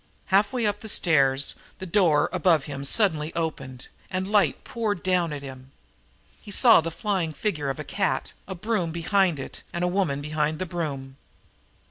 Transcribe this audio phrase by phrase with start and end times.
[0.33, 5.43] Halfway up the stairs, the door above him suddenly opened and light poured down at
[5.43, 5.69] him.
[6.41, 10.57] He saw the flying figure of a cat, a broom behind it, a woman behind
[10.57, 11.17] the broom.